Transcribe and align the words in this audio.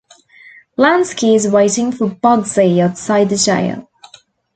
Lansky 0.79 1.35
is 1.35 1.47
waiting 1.47 1.91
for 1.91 2.07
Bugsy 2.07 2.79
outside 2.79 3.29
the 3.29 3.35
jail. 3.35 3.87